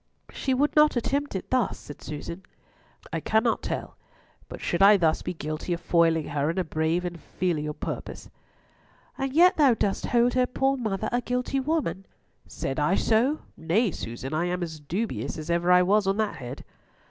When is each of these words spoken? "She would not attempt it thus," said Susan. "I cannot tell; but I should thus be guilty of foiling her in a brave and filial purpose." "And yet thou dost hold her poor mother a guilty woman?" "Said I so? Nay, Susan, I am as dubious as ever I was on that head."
"She 0.31 0.55
would 0.55 0.75
not 0.75 0.95
attempt 0.95 1.35
it 1.35 1.51
thus," 1.51 1.77
said 1.77 2.01
Susan. 2.01 2.41
"I 3.13 3.19
cannot 3.19 3.61
tell; 3.61 3.97
but 4.49 4.59
I 4.59 4.63
should 4.63 4.81
thus 4.99 5.21
be 5.21 5.35
guilty 5.35 5.73
of 5.73 5.79
foiling 5.79 6.29
her 6.29 6.49
in 6.49 6.57
a 6.57 6.63
brave 6.63 7.05
and 7.05 7.19
filial 7.21 7.75
purpose." 7.75 8.27
"And 9.15 9.31
yet 9.31 9.57
thou 9.57 9.75
dost 9.75 10.07
hold 10.07 10.33
her 10.33 10.47
poor 10.47 10.75
mother 10.75 11.07
a 11.11 11.21
guilty 11.21 11.59
woman?" 11.59 12.07
"Said 12.47 12.79
I 12.79 12.95
so? 12.95 13.41
Nay, 13.55 13.91
Susan, 13.91 14.33
I 14.33 14.45
am 14.45 14.63
as 14.63 14.79
dubious 14.79 15.37
as 15.37 15.51
ever 15.51 15.71
I 15.71 15.83
was 15.83 16.07
on 16.07 16.17
that 16.17 16.37
head." 16.37 16.65